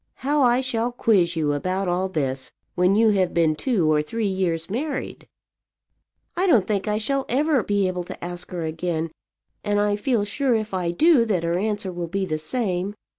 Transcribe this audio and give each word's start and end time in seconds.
How 0.25 0.41
I 0.41 0.61
shall 0.61 0.91
quiz 0.91 1.35
you 1.35 1.53
about 1.53 1.87
all 1.87 2.09
this 2.09 2.51
when 2.73 2.95
you 2.95 3.11
have 3.11 3.35
been 3.35 3.55
two 3.55 3.93
or 3.93 4.01
three 4.01 4.25
years 4.25 4.67
married!" 4.67 5.27
"I 6.35 6.47
don't 6.47 6.65
think 6.65 6.87
I 6.87 6.97
shall 6.97 7.23
ever 7.29 7.61
be 7.61 7.87
able 7.87 8.03
to 8.05 8.23
ask 8.23 8.49
her 8.49 8.63
again; 8.63 9.11
and 9.63 9.79
I 9.79 9.95
feel 9.95 10.25
sure, 10.25 10.55
if 10.55 10.73
I 10.73 10.89
do, 10.89 11.23
that 11.25 11.43
her 11.43 11.55
answer 11.55 11.91
will 11.91 12.07
be 12.07 12.25
the 12.25 12.39
same. 12.39 12.95